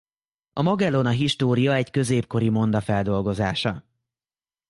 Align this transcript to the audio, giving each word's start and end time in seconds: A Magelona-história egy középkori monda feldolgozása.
A 0.53 0.61
Magelona-história 0.61 1.73
egy 1.73 1.91
középkori 1.91 2.49
monda 2.49 2.81
feldolgozása. 2.81 3.85